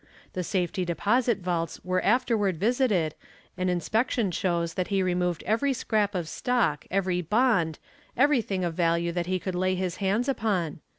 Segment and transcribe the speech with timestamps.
[0.33, 3.13] The safety deposit vaults were afterward visited
[3.55, 7.77] and inspection shows that he removed every scrap of stock, every bond,
[8.17, 10.79] everything of value that he could lay his hands upon.